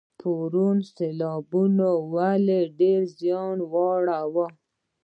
[0.01, 4.47] د پروان سیلابونو ولې ډیر زیان واړوه؟